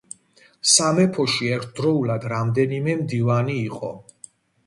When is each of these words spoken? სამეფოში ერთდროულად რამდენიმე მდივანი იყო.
სამეფოში 0.75 1.49
ერთდროულად 1.57 2.25
რამდენიმე 2.33 2.97
მდივანი 3.01 3.59
იყო. 3.69 3.93